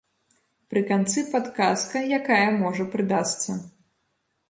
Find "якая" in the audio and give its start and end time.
2.19-2.43